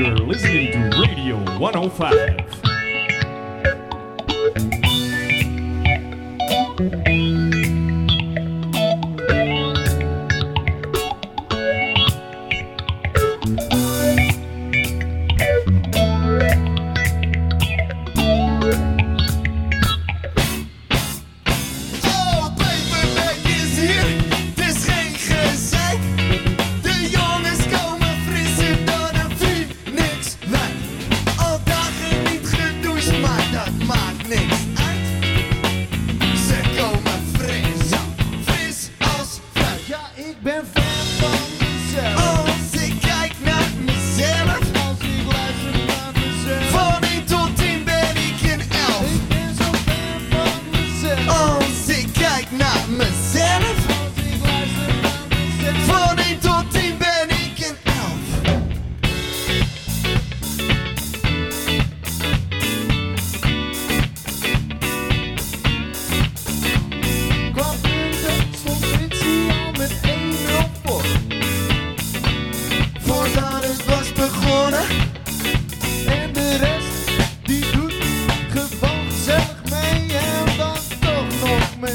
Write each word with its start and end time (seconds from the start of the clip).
You're 0.00 0.16
listening 0.16 0.72
to 0.72 0.98
Radio 0.98 1.36
105. 1.58 2.39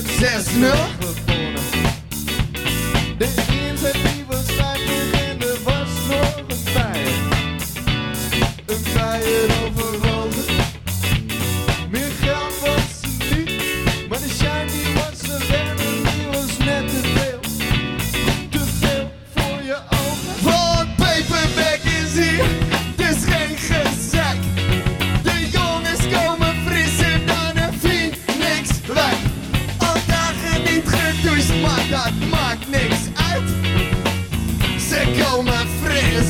Sam 0.03 0.41
Smith. 0.41 1.24
dat 31.89 32.11
maakt 32.29 32.69
niks 32.69 32.99
uit. 33.31 33.49
Ze 34.89 35.23
komen 35.23 35.67
fris, 35.83 36.29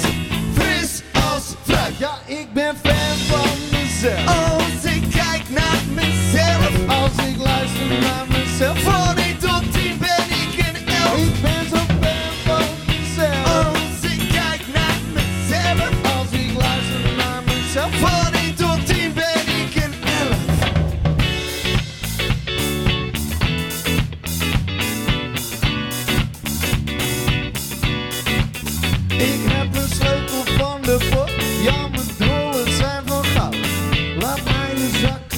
fris 0.54 1.02
als 1.14 1.44
fruit. 1.64 1.98
Ja, 1.98 2.18
ik 2.26 2.54
ben 2.54 2.76
fan 2.84 3.18
van 3.28 3.50
mezelf. 3.72 4.26
Als 4.26 4.92
ik 4.92 5.02
kijk 5.12 5.50
naar 5.50 5.82
mezelf, 5.94 6.88
als 6.88 7.26
ik 7.28 7.38
luister 7.38 7.88
naar 7.88 8.26
mezelf. 8.28 9.05
things 34.76 35.06
are 35.06 35.35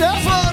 shuffle. 0.00 0.49